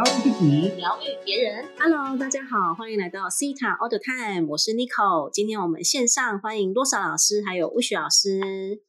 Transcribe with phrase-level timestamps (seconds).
[0.00, 1.68] 疗愈自己，疗愈别人。
[1.78, 5.30] Hello，大家好，欢迎来到 Cita All the Time，我是 Nicole。
[5.30, 8.80] 今天我们线上欢迎多少老师，还有吴雪老师。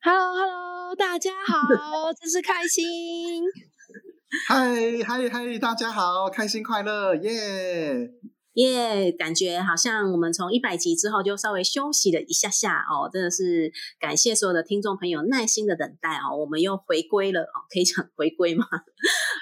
[0.00, 3.44] Hello，Hello，大家好，真是开心。
[4.48, 8.10] 嗨嗨嗨，大家好，开心快乐，耶
[8.54, 9.12] 耶！
[9.12, 18.66] 感觉好像我们从一百集之后就稍微休息了一下下哦，真的是感谢所有的听众朋友耐心的等待哦，我们又回归了哦，可以讲回归吗？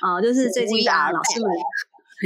[0.03, 1.51] 哦，就是最近啊，老师们。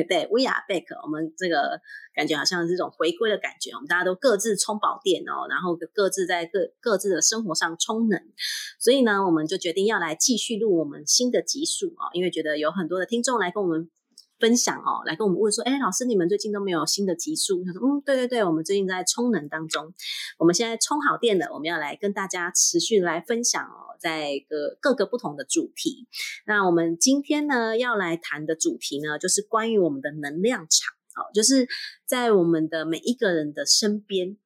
[0.08, 0.84] 对，We are back。
[1.04, 1.80] 我们这个
[2.16, 8.20] 感觉好像这种回归的感觉，我们大家都各自充饱电哦，然后各自在各各自的生活上充能。
[8.80, 13.88] 所以呢，我们就决定要来继续录我们新的集数哦，因为觉得有很多的听众来跟我们
[14.38, 17.64] 分享哦，来跟我们问说，哎，老师你们最近都没有新的集数？
[17.64, 19.92] 他说，嗯，对对对，我们最近在充能当中，
[20.38, 23.94] 我们现在充好电了，我们要来跟大家持续来分享哦。
[24.00, 26.06] 在各各个不同的主题，
[26.46, 31.66] 那我们今天呢要来谈的主题呢，就是关于我们的能量场，哦，就是
[32.04, 34.36] 在我们的每一个人的身边，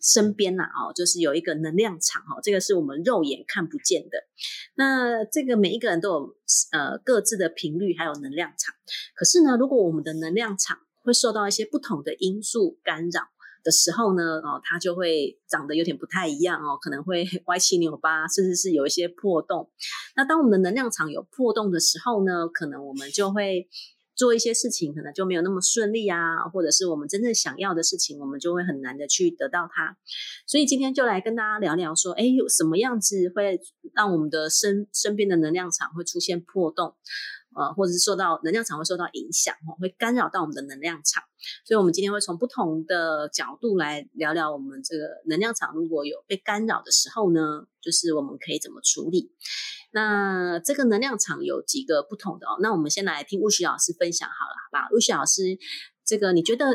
[0.00, 4.24] 身边呐，哦，就是有一个能量场，哦，这个是我们肉眼看不见的。
[4.74, 6.36] 那这个每一个人都有
[6.72, 8.74] 呃各自的频率，还有能量场。
[9.14, 13.22] 可是呢，如果我们的能量场会受到一些不同的因素干扰。
[13.64, 19.68] 的时候呢，哦，它就会长得有点不太一样哦，可能会 歪七扭八，甚至是有一些破洞。
[20.14, 23.68] 那当我们的能量场有破洞的时候呢，可能我们就会
[24.18, 29.96] 做一些事情，可能就没有那么顺利啊，或者是我们真正想要的事情，我们就会很难的去得到它。
[30.44, 33.60] 所以今天就来跟大家聊聊，说，哎，有什么样子会
[33.94, 36.96] 让我们的身身边的能量场会出现破洞？
[37.58, 41.22] 呃，或者是受到能量场会受到影响，哦，会干扰到我们的能量场，
[41.66, 49.32] 所以，我们今天会从不同的角度来聊聊我们这个能量场如果有被干扰的时候呢，就是我们可以怎么处理。
[49.90, 54.88] 那这个能量场有几个不同的哦，那我们先来听乌许老师分享好了，好吧？
[54.94, 55.58] 乌许老师，
[56.04, 56.66] 这个你觉得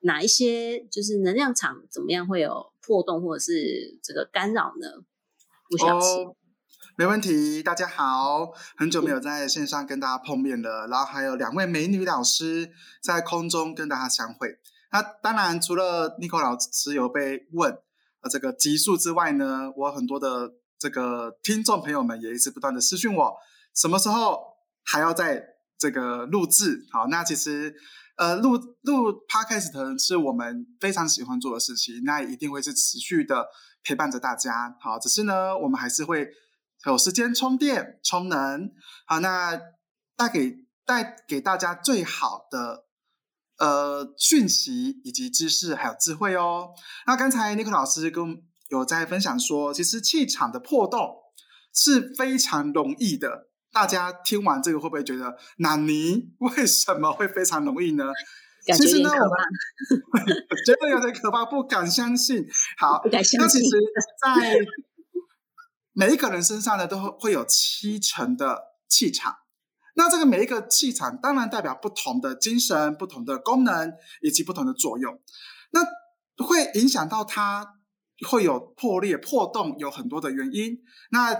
[0.00, 4.88] 哪一些就是能量场怎么样会有破洞或者是这个干扰呢？
[5.72, 6.39] 乌许老师。
[6.96, 12.70] 没问题，大家好，很久没有在线上跟大家碰面了，然后还有两位美女老师
[13.02, 14.58] 在空中跟大家相会。
[14.92, 17.72] 那当然，除了 n i c o 老师有被问
[18.20, 23.34] 呃这个集数之外呢，我很多的这个听众朋友们也一直不断的私讯我，
[23.74, 24.38] 什么时候
[24.84, 25.42] 还要在
[25.78, 26.86] 这个录制？
[26.92, 27.74] 好，那其实
[28.18, 33.46] 呃录录 Podcast 是我们非常喜欢做的事情，那一定会是持续的
[33.82, 34.76] 陪伴着大家。
[34.82, 36.28] 好，只是呢，我们还是会。
[36.86, 38.70] 有时间充电充能，
[39.06, 39.60] 好，那
[40.16, 42.84] 带给带给大家最好的
[43.58, 46.70] 呃讯息以及知识还有智慧哦。
[47.06, 51.16] 那刚才尼克老师跟有在分享说，其实气场的破洞
[51.74, 53.48] 是非常容易的。
[53.72, 58.04] 大家听完这个会不会觉得，那你为什么会非常容易呢？
[58.76, 60.26] 其实呢，我们
[60.66, 62.44] 觉得有点可怕，不敢相信。
[62.76, 63.70] 好，那其实，
[64.20, 64.58] 在
[65.92, 69.34] 每一个人身上呢，都会会有七成的气场。
[69.96, 73.92] 那这个每一个气场，当然代表不同的精神、不同的功能
[74.22, 75.20] 以及不同的作用。
[75.72, 75.84] 那
[76.44, 77.74] 会影响到它
[78.28, 80.78] 会有破裂、破洞，有很多的原因。
[81.10, 81.36] 那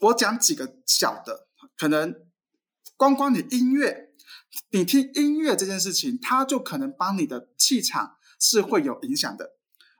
[0.00, 2.14] 我讲几个小的，可能
[2.96, 4.10] 光光你音乐，
[4.72, 9.52] 你听音乐这件事情，它就可能帮你的气场是会有影响的。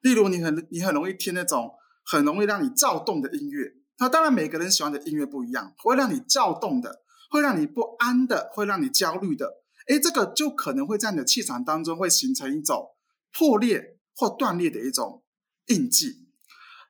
[0.03, 1.73] 例如，你很你很容易听那种。
[2.11, 12.89] 很容易让你躁动的音乐，那当然每个人喜欢的音乐不一样，会让你躁动的，会让你不安的，会让你焦虑的，诶，这个就可能会在你的气场当中会形成一种
[13.33, 15.23] 破裂或断裂的一种
[15.67, 16.27] 印记。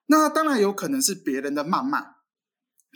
[0.07, 2.15] 那当然有可能是别人的谩骂、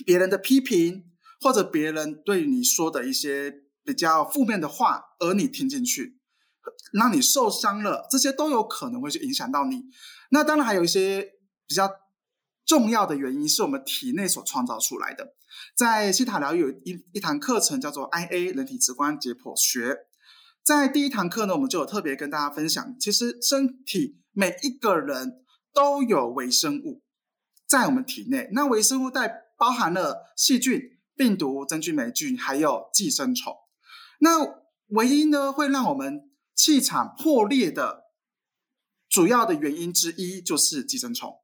[0.06, 1.12] 别人的批评，
[1.42, 3.54] 或者别人对你说的一些
[3.84, 6.18] 比较负面的话，而你听进去，
[6.94, 9.82] 让你受伤了，这些都有可能会去影响到你。
[10.30, 11.30] 那当然还有一些
[11.66, 11.90] 比较。
[12.66, 15.34] 重要的原因是我们体内所创造出来的。
[15.76, 20.06] 在西塔疗愈有一一堂课程叫做 I A 人体直观解剖学。
[20.62, 27.02] 在第一堂课呢，我们就有特别跟大家分享，其实身体每一个人都有微生物
[27.66, 28.48] 在我们体内。
[28.52, 30.80] 那微生物带包含了细菌、
[31.14, 33.54] 病毒、真菌、霉菌，还有寄生虫。
[34.20, 38.04] 那唯一呢，会让我们气场破裂的
[39.08, 41.43] 主要的原因之一，就是寄生虫。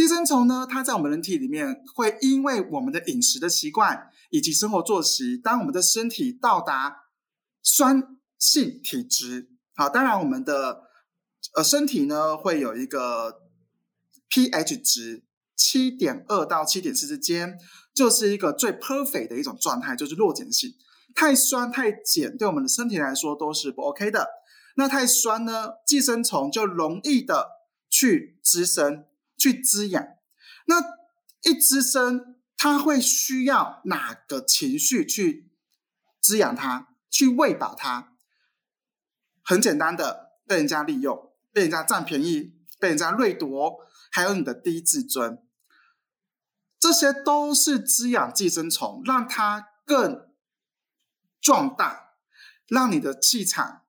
[0.00, 7.02] 寄生虫呢，它在我们人体里面会因为我们的饮食的习惯以及生活作息，当我们的身体到达
[7.62, 10.84] 酸性体质，好，当然我们的
[11.54, 13.42] 呃身体呢会有一个
[14.30, 15.22] pH 值
[15.54, 17.58] 七点二到七点四之间，
[17.94, 20.70] 就是一个最 perfect 的一种状态，就是弱碱性。
[21.14, 24.26] 太酸太碱对我们的身体来说都是不 OK 的。
[24.76, 27.48] 那太酸呢，寄生虫就容易的
[27.90, 29.04] 去滋生、
[29.40, 30.06] 去滋养。
[30.66, 30.76] 那
[31.42, 35.50] 一滋生，它会需要哪个情绪去
[36.20, 38.12] 滋养它、去喂饱它？
[39.42, 43.78] 很简单的，被人家利用、被人家占便宜、被人家掠夺，
[44.12, 45.42] 还有你的低自尊，
[46.78, 50.28] 这些都是滋养寄生虫，让它更
[51.40, 52.14] 壮大，
[52.68, 53.86] 让你的气场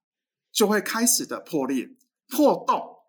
[0.52, 1.90] 就会开始的破裂、
[2.28, 3.04] 破洞，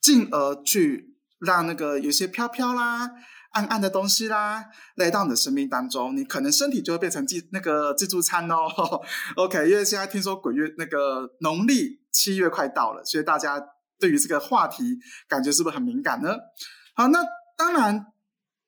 [0.00, 1.11] 进而去
[1.44, 3.10] 让那个有些飘飘啦。
[3.52, 8.66] 暗暗的东西啦，来到你的生命当中，你可能身体就会变成自那个自助餐哦。
[9.36, 13.62] OK，因为现在听说鬼月那个农历七月快到了，所以大家
[13.98, 14.98] 对于这个话题
[15.28, 16.34] 感觉是不是很敏感呢？
[16.94, 17.22] 好，那
[17.58, 18.06] 当然，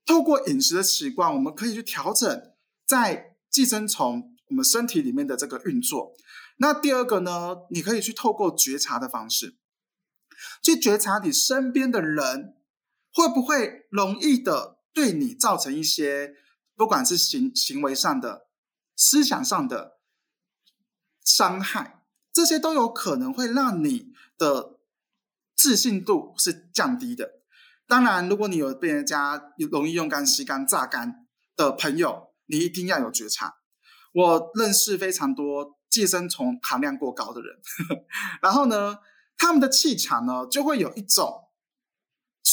[0.04, 2.42] 透过饮食的习惯，我们可以去调整
[2.86, 6.12] 在寄生虫我们身体里面的这个运作。
[6.58, 9.56] 那第二个呢，你可以去透过觉察的方式，
[10.62, 12.54] 去觉察你身边的人
[13.14, 14.74] 会不会容易的。
[14.92, 16.36] 对你造成一些，
[16.76, 18.46] 不管是行行为上的、
[18.94, 19.98] 思想上的
[21.24, 24.78] 伤害，这些都有可能会让你的
[25.56, 27.40] 自信度是降低的。
[27.88, 31.26] 当然，如果你有被人家容易用干、吸干、榨干
[31.56, 33.56] 的朋友，你一定要有觉察。
[34.12, 37.58] 我认识非常多寄生虫含量过高的人，
[38.40, 38.98] 然后呢，
[39.36, 41.48] 他们的气场呢，就会有一种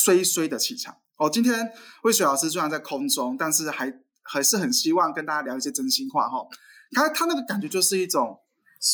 [0.03, 0.97] 衰衰的气场。
[1.17, 1.71] 哦，今天
[2.03, 3.93] 魏雪老师虽然在空中，但是还
[4.23, 6.47] 还是很希望跟大家聊一些真心话哈。
[6.93, 8.39] 他他那个感觉就是一种，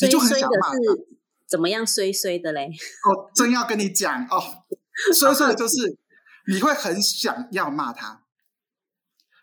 [0.02, 0.72] 你就很想骂
[1.46, 2.66] 怎么样衰衰的嘞？
[3.08, 4.64] 哦，真要跟你讲哦，
[5.18, 5.96] 衰衰的就是
[6.46, 8.22] 你会很想要骂他，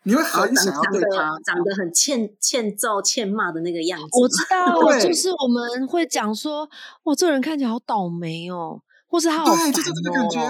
[0.04, 4.06] 你会很想要对他长得很欠欠揍欠骂的那个样子。
[4.20, 6.70] 我知道，就是我们会讲说，
[7.02, 10.40] 哇，这人看起来好倒霉哦，或是他好对，就是这个感觉，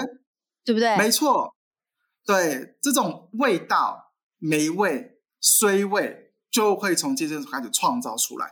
[0.66, 0.98] 对不对？
[0.98, 1.54] 没错。
[2.26, 8.48] 对这种味道、霉味、衰味，就会从寄生虫开始创造出来。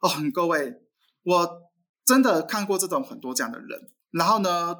[0.00, 0.74] 哦，各位，
[1.22, 1.70] 我
[2.04, 4.74] 真的看过这种很多这样的人，然后呢，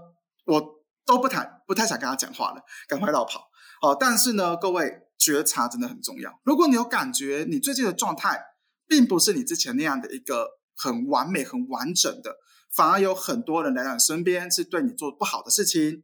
[0.47, 3.49] 我都不太不太想跟他讲话了，赶快绕跑。
[3.83, 6.41] 哦，但是呢，各位觉察真的很重要。
[6.43, 8.43] 如果你有感觉你最近的状态，
[8.89, 12.37] 并不是你之前那样的一个很完美、很完整的，
[12.75, 16.03] 反而有很多人来到你身边是对你做不好的事情。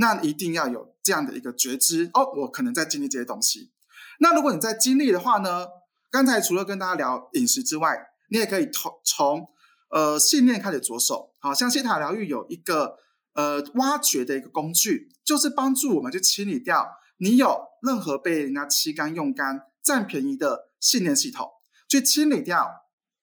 [0.00, 3.70] 那一定要有这样的一个觉知哦，我可能在经历这些东西。
[4.18, 5.66] 那如果你在经历的话呢？
[6.12, 7.96] 刚才除了跟大家聊饮食之外，
[8.30, 9.48] 你也可以从从
[9.90, 11.36] 呃信念开始着手。
[11.38, 12.96] 好像西塔疗愈有一个
[13.34, 16.84] 呃挖掘的一个工具，就是帮助我们去清理掉
[17.18, 21.48] 你有任何被人家欺干用干占便宜的信念系统，
[21.88, 22.68] 去清理掉，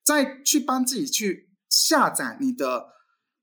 [0.06, 2.88] 再去帮自己去下载你的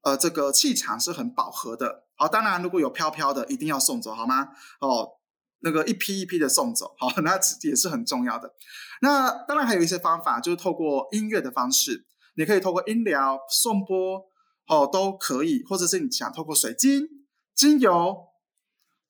[0.05, 2.04] 呃这个气场是很饱和的。
[2.17, 4.49] 好，当然如果有飘飘的，一定要送走，好吗？
[4.81, 5.09] 哦，
[5.61, 8.55] 那个一批一批的送走，好，那也是很重要的。
[9.01, 12.07] 那当然还有一些方法，就是透过音乐的方式，
[12.37, 14.27] 你可以透过音疗、送波，
[14.69, 17.09] 哦，都可以，或者是你想透过水晶、
[17.55, 18.17] 精油，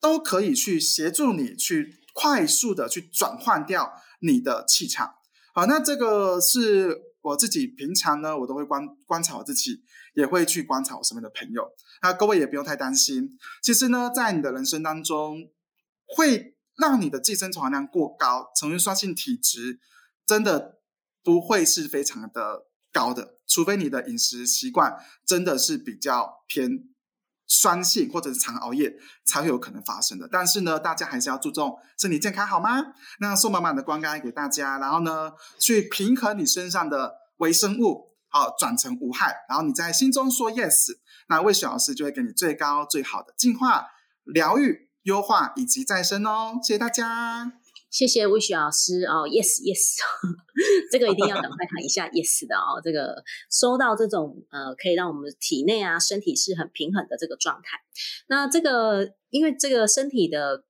[0.00, 5.16] 都可以去协助你去快速的去转换掉你的气场。
[5.54, 9.82] 好，那这个是我自己平常呢，我都会观观察我自己。
[10.14, 11.70] 也会去观察我身边的朋友，
[12.02, 13.36] 那各位也不用太担心。
[13.62, 15.50] 其实呢，在你的人生当中，
[16.06, 19.80] 会让你的寄生虫含量过高，成为酸性体质，
[20.26, 20.78] 真的
[21.22, 26.88] 不会是非常的高的，除非你的饮食习惯真的是比较偏
[27.46, 30.28] 酸性，或者是常熬夜，才会有可能发生的。
[30.30, 32.94] 但是呢，大家还是要注重身体健康，好吗？
[33.18, 38.13] 那送满满的光干给大家，然后呢，去平衡你身上的微生物。
[38.34, 40.88] 好，转成无害，然后你在心中说 yes，
[41.28, 43.86] 那魏雪老师就会给你最高最好的净化、
[44.24, 46.58] 疗愈、优化以及再生哦。
[46.60, 47.52] 谢谢大家，
[47.88, 50.00] 谢谢魏雪老师哦，yes yes，
[50.90, 52.80] 这个一定要赶快看一下 yes 的哦。
[52.82, 57.78] 这个收到这种呃，可以让我们体内啊身体是很平衡的这个状态。
[58.26, 60.64] 那这个因为这个身体的。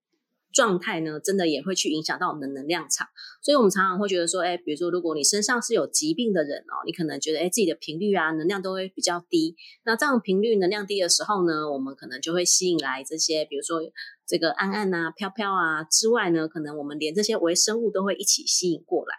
[0.54, 3.08] 状态呢，真的也会去影响到我们的能量场，
[3.42, 9.56] 所以我们常常会觉得说，哎，比如说，如果你身上是有疾病的人哦，你可能觉得，哎，自己的频率啊，能量都会比较低。
[9.84, 13.80] 那这样频率能量低的时候呢，我们可能就会吸引来这些，比如说
[14.26, 19.14] 这个暗暗啊、飘飘啊之外呢，可能我们连这些微生物都会一起吸引过来。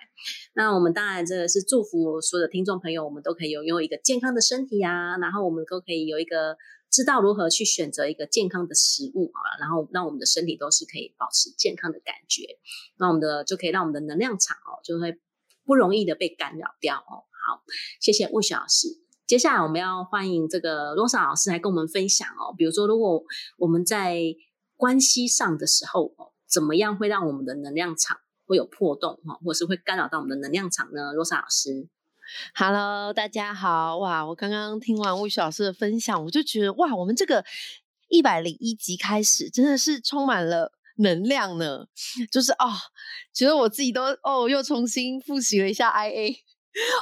[0.55, 6.55] 那我们当然这个是祝福所有的听众朋友，我们都可以拥有一个健康的身体啊，然后我们都可以有一个。
[6.95, 12.57] 知道如何去选择一个健康的食物啊，然后让我们的身体都是可以保持健康的感觉，
[12.97, 15.19] 那我们的就可以让我们的能量场哦就会
[15.65, 17.27] 不容易的被干扰掉哦。
[17.45, 17.65] 好，
[17.99, 18.87] 谢谢魏雪老师。
[19.27, 22.55] 接下来我们要欢迎这个罗莎老师来跟我们分享哦。
[22.57, 23.21] 比如说，如果
[23.57, 24.17] 我们在
[24.77, 31.11] 关系上的时候哦，怎么样会让我们的能量场会有破洞哈，或是会干扰到我们的能量场呢？
[31.11, 31.89] 罗莎老师
[32.53, 34.25] ，Hello，大家好哇！
[34.25, 37.43] 我刚刚听完魏雪老师的分享，我就觉得哇，我们这个
[38.09, 41.87] 一百零一集开始真的是充满了能量呢，
[42.31, 42.71] 就是哦，
[43.33, 46.37] 觉得我自己都哦又重新复习了一下 IA。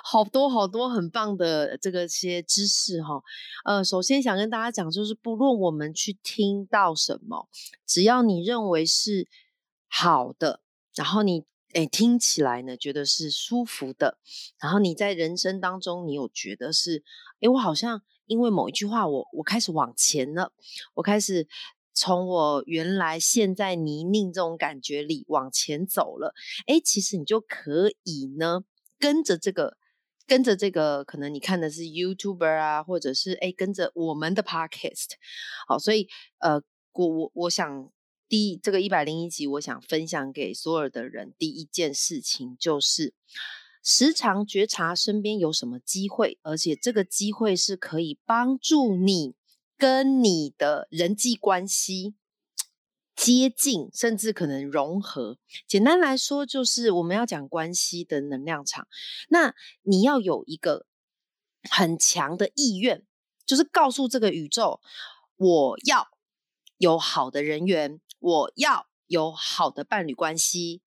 [0.03, 3.19] 好多好多很棒的这个些知识哈，
[3.65, 7.49] 呃，首先想跟大家讲，就是不论我们去听到什么，
[7.83, 9.27] 只要你认为是
[9.89, 10.61] 好的，
[10.93, 14.17] 然后你诶听起来呢觉得是舒服的，
[14.59, 17.03] 然后你在人生当中你有觉得是，
[17.41, 20.51] 诶我好像因为某一句话，我我开始往前了，
[20.95, 21.47] 我开始
[21.93, 26.33] 从我原来陷在泥泞这种感觉里往前走了，
[26.67, 28.63] 诶其实你就可以呢。
[28.99, 29.75] 跟着这个，
[30.25, 35.09] 跟着这个，可能你看的是 YouTuber 啊，或者是哎，跟着我们的 Podcast，
[35.67, 36.07] 好，所以
[36.39, 36.61] 呃，
[36.93, 37.91] 我我我想
[38.33, 43.13] 第这个一百零一集，我想分享给所有的人，第一件事情就是
[43.83, 49.35] 时常觉察身边有什么机会，而且这个机会是可以帮助你
[49.77, 52.15] 跟你的人际关系。
[53.15, 55.37] 接近，甚至可能融合。
[55.67, 58.87] 简单来说，就是我们要讲关系的能量场。
[59.29, 60.87] 那你要有一个
[61.69, 63.05] 很强的意愿，
[63.45, 64.81] 就是告诉这个宇宙，
[65.37, 66.07] 我要
[66.83, 70.81] 有好的人缘，我要有好的伴侣关系。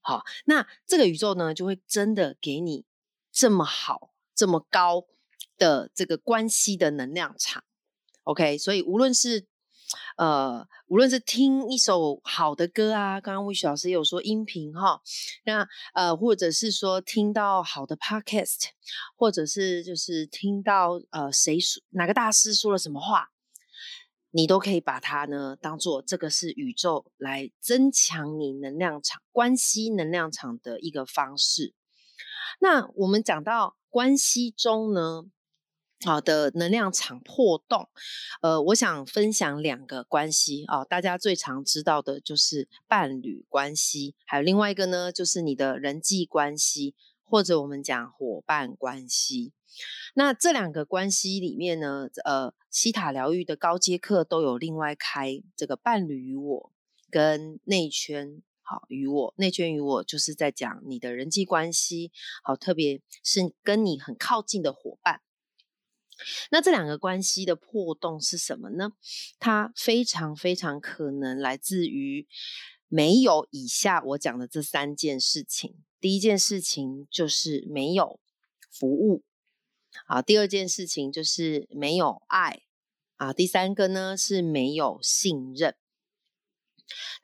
[0.00, 2.84] 好，那这个宇宙呢，就会真的给你
[3.30, 5.06] 这么好、这么高
[5.56, 7.62] 的这个关系的能量场。
[8.24, 9.46] OK，所以无论是。
[10.16, 15.00] 呃，无论是听一首好的歌啊，刚刚魏雪老师有说音频哈，
[15.44, 18.70] 那呃，或者是说听到好的 podcast，
[19.14, 23.30] 或者是就是听到呃谁说哪个大师说了什么话，
[24.30, 31.74] 你都可以把它呢当做这个是宇宙来增强你能量场、关系能量场的一个方式。
[32.60, 35.24] 那我们讲到关系中呢？
[36.04, 37.88] 好的能量场破洞，
[38.42, 46.94] 呃，我想分享两个关系啊，大家最常知道的就是伴侣关系，还有另外一个呢，就是你的人际关系，
[47.26, 49.52] 或者我们讲伙伴关系。
[50.14, 56.72] 那这两个关系里面呢，呃，西塔疗愈的高阶课都有另外开这个伴侣与我
[57.10, 62.10] 跟内圈，好与我内圈与我，就是在讲你的人际关系，
[62.42, 65.20] 好，特别是跟你很靠近的伙伴。
[66.50, 68.92] 那这两个关系的破洞是什么呢？
[69.38, 72.26] 它非常非常可能来自于
[72.88, 75.76] 没有以下我讲的这三件事情。
[76.06, 78.20] 第一件事情就是没有
[78.70, 79.24] 服务，
[80.06, 82.62] 啊，第二件事情就是没有爱，
[83.16, 85.74] 啊，第三个呢是没有信任。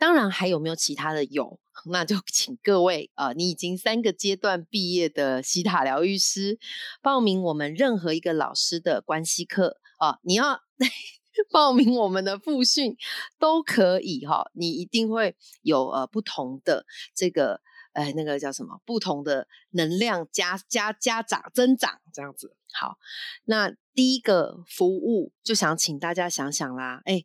[0.01, 1.61] 当然还有没有其他的有？
[1.93, 6.59] 那就请各位啊，你已经三个阶段毕业的西塔疗愈师，
[7.01, 10.61] 报名我们任何一个老师的关系课啊，你要
[11.53, 12.97] 报名我们的复训
[13.39, 16.85] 都可以哈，你一定会有呃不同的
[17.15, 17.61] 这个
[17.93, 22.57] 呃那个叫什么不同的能量加加加长增长这样子。
[22.73, 22.99] 好，
[23.45, 27.25] 那第一个服务就想请大家想想啦，哎。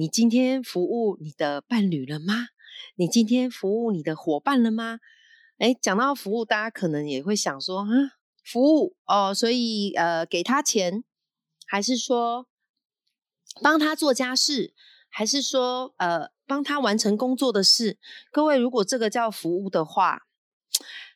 [0.00, 2.50] 你今天服务你的伴侣了吗？
[2.94, 5.00] 你今天服务你的伙伴了吗？
[5.58, 7.88] 哎，讲到服务，大家可能也会想说，啊，
[8.44, 11.02] 服务哦，所以呃，给他钱，
[11.66, 12.46] 还是说
[13.60, 14.72] 帮他做家事，
[15.08, 17.98] 还是说呃，帮他完成工作的事？
[18.32, 20.26] 各位，如果这个叫服务的话，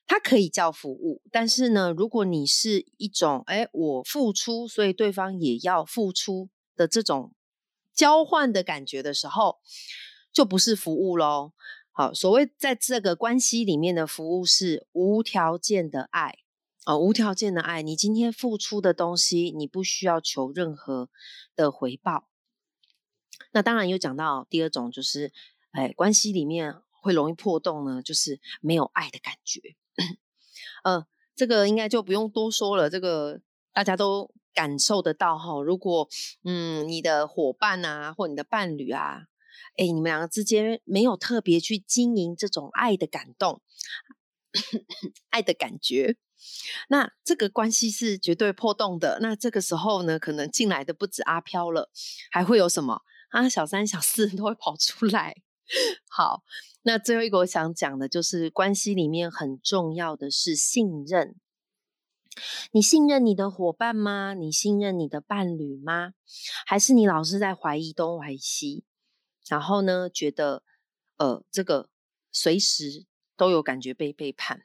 [0.07, 7.33] 它可以叫服务，但是呢，如果你是一种哎，我付出，所以对方也要付出的这种。
[7.95, 9.59] 交换的感觉的时候，
[10.33, 11.53] 就不是服务喽。
[11.91, 16.39] 好，所谓在这个关系里面的服务是无条件的爱
[16.85, 17.83] 啊，无条件的爱。
[17.83, 21.11] 你今天付出的东西，你不需要求任何
[21.55, 22.32] 的回报。
[23.53, 25.33] 那当然又讲到第二种，就是
[25.73, 29.61] 哎，关系里面会容易破洞呢，就是没有爱的感觉。
[30.85, 33.41] 呃，这个应该就不用多说了，这个
[33.73, 34.33] 大家都。
[34.55, 36.07] 感受得到哈，如果
[36.45, 39.23] 嗯，你的伙伴啊，或你的伴侣啊，
[39.79, 43.63] 哎，你们两个之间没有特别去经营这种爱的感动、
[45.31, 46.17] 爱的感觉，
[46.91, 49.21] 那这个关系是绝对破洞的。
[49.23, 51.89] 那这个时候呢，可能进来的不止阿飘了，
[52.31, 53.01] 还会有什么
[53.33, 55.43] 啊，小三、小四 都会跑出来。
[56.09, 56.43] 好，
[56.83, 61.35] 那最后一个我想讲的就是关系里面很重要的是信任。
[62.71, 64.35] 你信任你的伙伴吗？
[64.35, 66.15] 你信任你的伴侣吗？
[66.67, 68.85] 还是你老是在怀疑东怀疑西？
[69.47, 70.63] 然后呢，觉得
[71.17, 71.91] 呃，这个
[72.31, 74.63] 随时都有感觉被背叛。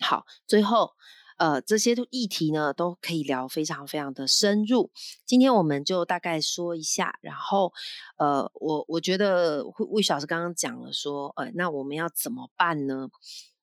[0.00, 0.94] 好，最后
[1.36, 4.90] 呃，这些议题呢都可以聊非常非常的深入。
[5.24, 7.72] 今天我们就大概说一下，然后
[8.18, 13.08] 呃，我我觉得魏小师刚刚讲了说，呃，那我们要怎么办呢？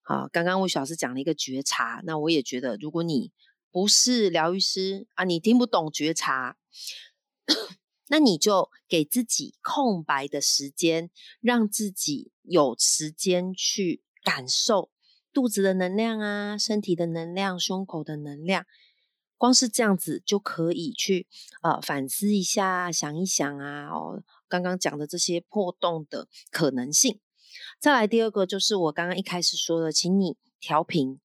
[0.01, 3.31] 好，刚刚魏小师讲了一个觉察，那我也觉得，如果你
[3.71, 6.57] 不是疗愈师啊，你听不懂觉察。
[8.09, 14.89] 那你就给自己空白的时间，让自己有时间去感受
[15.33, 18.65] 肚子的能量啊，身体的能量，胸口的能量。
[19.37, 21.27] 光是这样子就可以去
[21.61, 27.19] 呃反思一下，想一想啊，哦，刚刚讲的这些破洞的可能性。
[27.79, 31.19] 再来第二个就是我刚刚一开始说的，请你调频。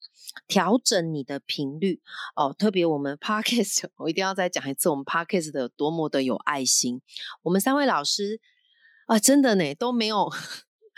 [0.47, 2.03] 调整你的频率
[2.37, 7.01] 哦，特别我们 podcast， 我一定要再讲一次，我们 podcast 的多么的有爱心。
[7.43, 8.39] 我们三位老师
[9.07, 10.31] 啊，真的呢都没有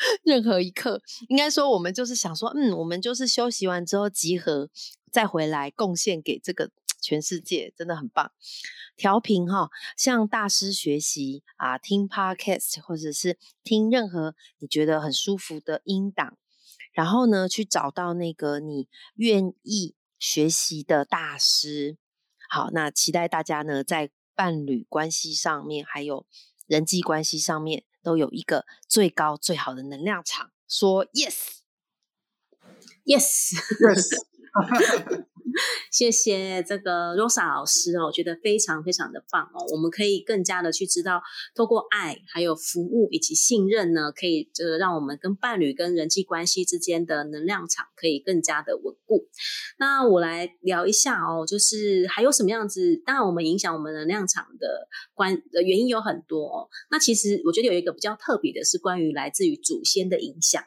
[0.25, 4.71] 任何一刻，应该说我们就是想说，嗯，我们就是休息完之后集合，
[5.12, 8.33] 再回来贡献给这个全世界，真的很棒。
[8.97, 16.37] 调频哈，向大师学习啊，听 podcast 或者是听任何你觉得很舒服的音档。
[16.92, 21.97] 然后呢，去找到那个你愿意学习的大师。
[22.50, 26.26] 好，那期待大家呢，在伴侣关系上面，还有
[26.66, 30.50] 人际关系上面，都有一个最高最好的能量场。
[30.69, 31.61] 说 yes，yes，yes。
[35.90, 39.67] 谢谢这个 Rosa 老师哦，我觉得非常非常的棒哦。
[39.73, 41.21] 我们可以更加的去知道，
[41.55, 49.29] 透过爱、还有服务以及信任呢，可以这个让我们跟伴侣、跟人际关系之间的能量场可以更加的稳固。
[49.79, 53.03] 那我来聊一下哦，就是还有什么样子？
[53.05, 56.68] 当然，我们影响我们能量场的关的原因有很多哦。
[56.90, 60.62] 那其实我觉得有一个比较特别的是关于来自于祖先的影响，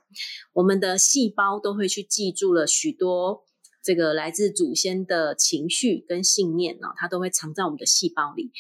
[0.51, 3.45] 我们的细胞都会去记住了许多。
[3.83, 8.51] 这个来自祖先的情绪跟信念呢，它都会藏在我们的细胞里。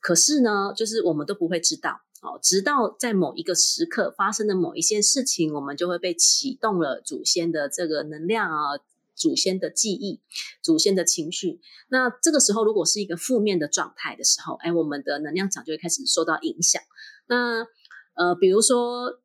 [0.00, 8.78] 可是呢，就是我们都不会知道哦，直到在某一个时刻发生的某一件事情，我们就会被启动了祖先的这个能量啊，
[9.16, 10.20] 祖先的记忆，
[10.62, 11.60] 祖先的情绪。
[11.88, 16.80] 那这个时候，如果是一个负面的状态的时候，哎，我们的能量场就会开始受到影响。
[17.26, 17.66] 那
[18.14, 19.20] 呃，比如说，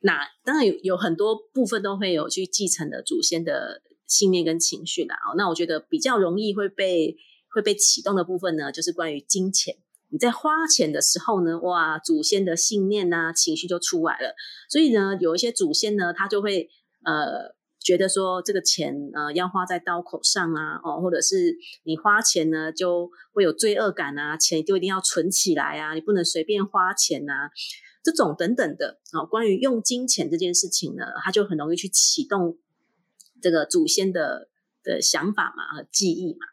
[0.00, 3.82] 那当然有有很多部分都会有去继承的祖先的。
[4.10, 7.16] 信念跟情绪啦，哦，那我觉得比较容易会被
[7.54, 9.76] 会被启动的部分呢，就是关于金钱。
[10.08, 14.34] 你在花钱的时候呢，哇，祖先的信念呐，情绪就出来了。
[14.68, 16.68] 所以呢，有一些祖先呢，他就会
[17.04, 27.48] 呃觉得说，这个钱呃要花在刀口上啊，哦，或者是你花钱呢就会有罪恶感啊，钱就一定要存起来啊，你不能随便花钱呐，
[28.02, 32.58] 这种等等的啊，关于用金钱这件事情呢，他就很容易去启动。
[33.40, 34.48] 这个祖先的
[34.82, 36.46] 的想法嘛和记忆嘛，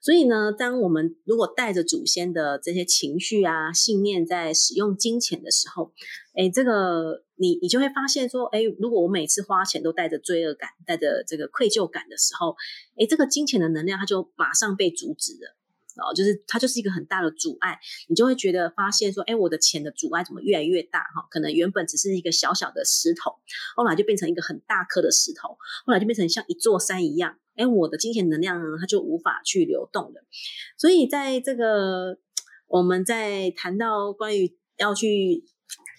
[0.00, 5.92] 所以呢，当我们如果带着祖先的这些情绪啊、信念在使用金钱的时候，
[6.34, 12.54] 哎，这个你你就会发现说，哎，如果我每次花钱都带着罪恶感、带着这个愧疚感的时候，
[12.96, 15.56] 哎，这个金钱的能量它就马上被阻止了。
[16.00, 17.78] 哦，就是它就是一个很大的阻碍，
[18.08, 21.00] 你就会觉得发现说，哎，我的钱的阻碍怎么越来越大？
[21.00, 23.36] 哈，可能原本只是一个小小的石头，
[23.76, 30.24] 后来就变成一个很大颗的石头，后来就变成像一座山一样，哎，我的金钱能量呢，它就无法去流动了。
[30.78, 32.18] 所以在这个
[32.66, 35.44] 我们在谈到关于要去。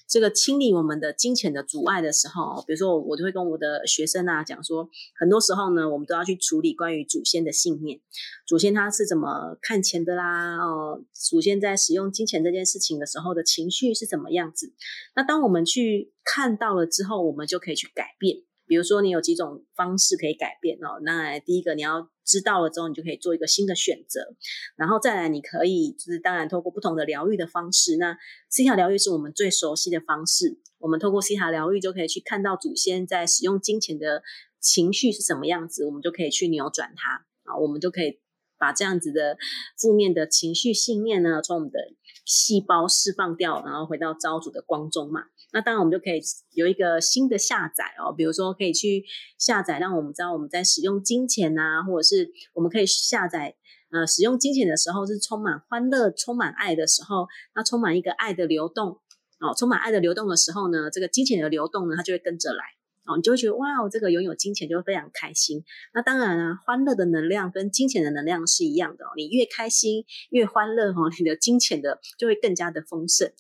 [0.07, 4.89] 这个清理我们的金钱的阻碍的时候，比如说我就会跟我的学生啊讲说，
[5.19, 7.99] 很多时候呢，我们都要去处理关于祖先的信念，
[8.45, 14.73] 祖先他是怎么看钱的啦，哦，祖先在使用金钱这件事情的时候的情绪是怎么样子？
[15.15, 18.37] 那当我们去看到了之后，我们就可以去改变。
[18.67, 20.99] 比如说，你有几种方式可以改变哦。
[21.03, 24.35] 那第一个，你要知道了之后，你就可以做一个新的选择。
[24.75, 27.97] 然后再来，你可以就是当然透过不同的疗愈的方式。
[27.97, 28.17] 那
[28.49, 30.59] 西塔疗愈是我们最熟悉的方式。
[30.79, 34.21] 我们透过西塔疗愈就可以去看到祖先在使用金钱的
[34.59, 37.57] 情绪是什么样子，我们就可以去扭转它啊。
[37.57, 38.19] 我们就可以
[38.57, 39.37] 把这样子的
[39.77, 41.79] 负面的情绪信念呢，从我们的
[42.25, 45.23] 细胞释放掉，然后回到造主的光中嘛。
[45.55, 49.05] 那当然，我们就可以有一个新的下载哦，比如说可以去
[49.37, 53.55] 下载，让我们知道我们在使用金钱啊，或者是我们可以下载，
[53.89, 58.99] 呃，使用金钱的时候是充满欢乐、充满爱的时候，那充满一个爱的流动
[59.39, 62.74] 哦，充满爱的流动的时候呢，这个金钱的流动呢，它就会跟着来。
[63.05, 65.63] 哦，你就会觉得哇，这个拥有金钱就会非常开心。
[65.93, 69.09] 那当然啊，欢乐的能量跟金钱的能量是一样的哦。
[69.15, 73.31] 你越开心越欢乐哈，你的金钱的就会更加的丰盛。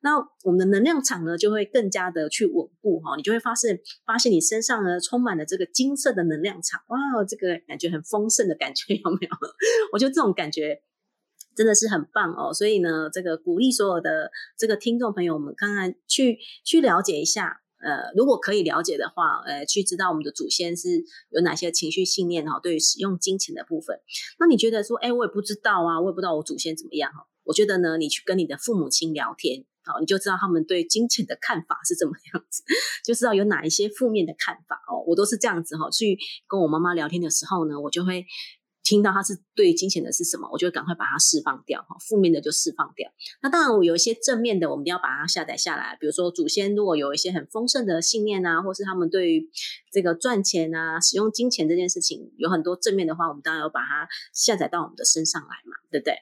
[0.00, 3.16] 那我们的能量场呢，就会更加的去稳固哈。
[3.16, 6.80] 你就会发现，发现你身上呢充满了这个金色的能量场。
[6.86, 9.30] 哇，这个感觉很丰盛的感觉 有没有？
[9.92, 10.82] 我觉得这种感觉
[11.56, 12.54] 真的是很棒哦。
[12.54, 17.60] 所以呢，这个鼓励所有的这个听众朋友们，看看去去了解一下。
[17.80, 24.00] 呃，如果可以了解的话，呃，去知道我们的祖先是有哪些情绪信念哈，对于使用金钱的部分。
[24.38, 27.26] 那你觉得说，哎，我也不知道啊，我也不知道我祖先怎么样哈。
[27.44, 32.62] 我觉得呢，你去跟你的父母亲聊天，好，你就知道他们对金钱的看法是怎么样子，
[33.04, 35.04] 就知道有哪一些负面的看法哦。
[35.06, 38.26] 我都是这样子哈，去跟我妈妈聊天的时候呢，我就会。
[38.88, 43.12] 听到他是对金钱的是什么，我就赶快把它释放掉哈，负面的就释放掉。
[43.42, 45.94] 那当然，我有一些正面的，我们要把它下载下来。
[46.00, 49.50] 比如说，祖先如果有一些很丰盛的信念啊，或是他们对于
[49.92, 56.14] 这个赚钱啊、使用金钱这件事情有很多正面的话，我们当然要把它下载到我们的身上来嘛，对不对？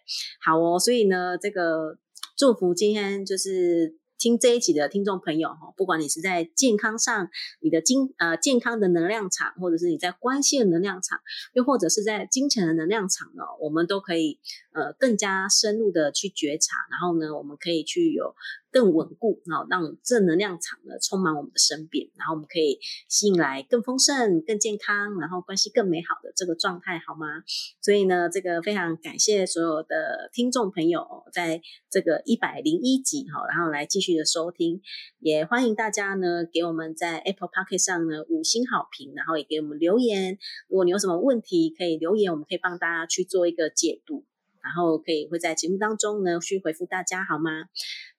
[0.45, 1.99] 好哦，所以呢，这个
[2.37, 3.97] 祝福今天就是。
[4.19, 7.29] 听这一集的听众朋友哈，不管你是在健康上，
[7.61, 11.21] 你的金呃健康的能量场，或者是你在关系的能量场，
[11.53, 14.41] 又或者是在金钱的能量场呢，我们都可以
[14.73, 18.35] 呃更加深入的去觉察，然后呢，我们可以去有。
[18.77, 27.43] 更稳固，然后让正能量场呢充满我们的身边，然后我们可以吸引来更丰盛、更健康，然后关系更美好的这个状态，好吗？
[27.81, 34.83] 所以呢，这个非常感谢所有的听众朋友，在这个一百零一集哈，然后来继续的收听，
[35.21, 40.37] 也欢迎大家呢给我们在 Apple p o c k e t 上呢五星好评，然后也给我们留言。
[40.69, 44.27] 如果你有什么问题，可以留言，我们可以帮大家去做一个解读。
[44.67, 47.51] 然后可以会在节目当中呢去回复大家好吗？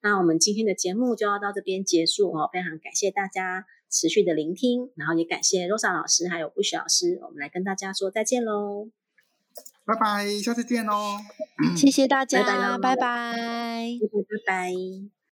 [0.00, 8.88] 那我们今天的节目就要到这边结束哦，非常感谢大家持续的聆听，然后也感谢 Rosa 老师还有布许老师，我们来跟大家说再见喽，
[9.84, 11.18] 拜拜，下次见哦，
[11.76, 12.42] 谢谢大家，
[12.78, 15.17] 拜拜，拜拜，拜拜。